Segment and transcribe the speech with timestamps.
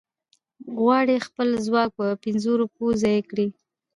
[0.79, 3.47] غواړي خپل ځواک په پنځو روپو ځای کړي.